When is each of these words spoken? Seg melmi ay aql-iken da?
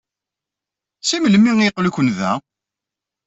Seg 1.01 1.19
melmi 1.21 1.51
ay 1.61 1.69
aql-iken 1.69 2.07
da? 2.17 2.31